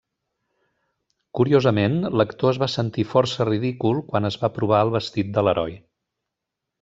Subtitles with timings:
[1.39, 5.77] Curiosament, l'actor es va sentir força ridícul quan es va provar el vestit de l'heroi.